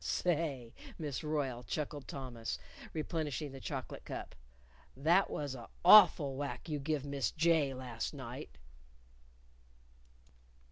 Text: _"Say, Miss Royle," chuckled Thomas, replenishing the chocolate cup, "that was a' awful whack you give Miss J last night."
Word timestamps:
_"Say, 0.03 0.73
Miss 0.97 1.23
Royle," 1.23 1.61
chuckled 1.61 2.07
Thomas, 2.07 2.57
replenishing 2.91 3.51
the 3.51 3.59
chocolate 3.59 4.03
cup, 4.03 4.33
"that 4.97 5.29
was 5.29 5.53
a' 5.53 5.69
awful 5.85 6.35
whack 6.35 6.67
you 6.67 6.79
give 6.79 7.05
Miss 7.05 7.29
J 7.29 7.75
last 7.75 8.11
night." 8.11 8.57